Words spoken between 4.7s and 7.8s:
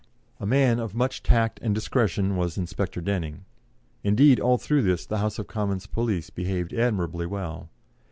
this, the House of Commons police behaved admirably well.